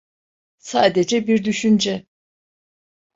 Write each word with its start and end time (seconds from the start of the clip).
Sadece 0.57 1.27
bir 1.27 1.43
düşünce. 1.43 2.05